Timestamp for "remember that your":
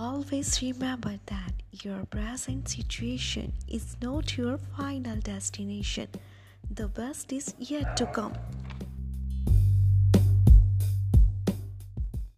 0.62-2.06